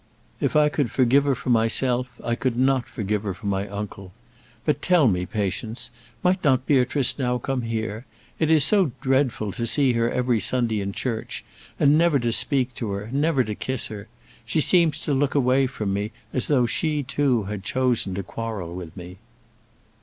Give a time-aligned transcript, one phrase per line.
[0.39, 4.13] If I could forgive her for myself, I could not forgive her for my uncle.
[4.65, 5.91] But tell me, Patience,
[6.23, 8.07] might not Beatrice now come here?
[8.39, 11.45] It is so dreadful to see her every Sunday in church
[11.79, 14.07] and never to speak to her, never to kiss her.
[14.43, 18.73] She seems to look away from me as though she too had chosen to quarrel
[18.73, 19.17] with me."